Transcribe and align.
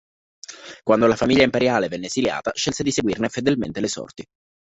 Quando 0.81 1.05
la 1.05 1.15
famiglia 1.15 1.43
imperiale 1.43 1.87
venne 1.87 2.07
esiliata, 2.07 2.53
scelse 2.55 2.81
di 2.81 2.89
seguirne 2.89 3.29
fedelmente 3.29 3.81
le 3.81 3.87
sorti. 3.87 4.23